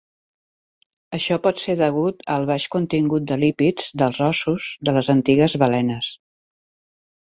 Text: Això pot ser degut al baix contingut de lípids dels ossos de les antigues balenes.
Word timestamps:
Això 1.17 1.37
pot 1.43 1.61
ser 1.65 1.75
degut 1.83 2.25
al 2.37 2.49
baix 2.53 2.67
contingut 2.77 3.29
de 3.35 3.39
lípids 3.45 3.95
dels 4.05 4.25
ossos 4.33 4.69
de 4.91 4.99
les 5.01 5.15
antigues 5.19 5.61
balenes. 5.67 6.15